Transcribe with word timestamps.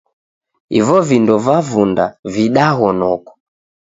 Ivo 0.79 0.95
vindo 1.09 1.33
vavunda 1.45 2.05
videgho 2.35 2.89
noko. 3.01 3.31